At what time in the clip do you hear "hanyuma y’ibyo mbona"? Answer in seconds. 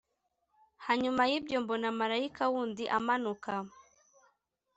0.85-1.87